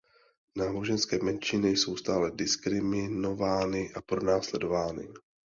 Náboženské 0.57 1.19
menšiny 1.23 1.69
jsou 1.69 1.97
stále 1.97 2.31
diskriminovány 2.31 3.93
a 3.93 4.01
pronásledovány. 4.01 5.07